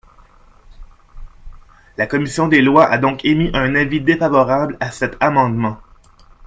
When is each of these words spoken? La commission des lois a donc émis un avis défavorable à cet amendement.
La 1.95 2.07
commission 2.07 2.47
des 2.47 2.63
lois 2.63 2.89
a 2.89 2.97
donc 2.97 3.23
émis 3.23 3.51
un 3.53 3.75
avis 3.75 4.01
défavorable 4.01 4.75
à 4.79 4.89
cet 4.89 5.15
amendement. 5.19 5.77